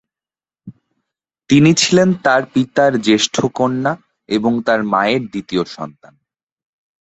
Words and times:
তিনি 1.49 1.71
ছিলেন 1.73 2.09
তার 2.25 2.41
পিতার 2.53 2.91
জ্যেষ্ঠ 3.01 3.35
কন্যা 3.53 3.93
এবং 4.29 4.51
তার 4.67 4.79
মায়ের 4.83 5.23
দ্বিতীয় 5.27 5.63
সন্তান। 5.75 6.13